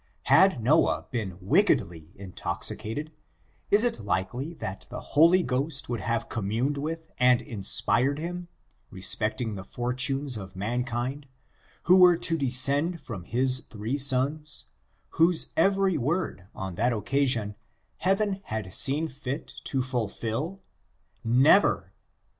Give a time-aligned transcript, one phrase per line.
[0.33, 3.11] Had Noah been wickedly intoxicated,
[3.69, 8.47] is it likely that the Holy Ghost would have communed with and inspired him,
[8.89, 11.27] respecting the fortunes of mankind,
[11.83, 14.65] who were to descend from his three sons,
[15.09, 17.53] whose every word, on that occasion,
[17.97, 20.63] Heaven had seen fit to fulfill?
[21.23, 21.93] Never.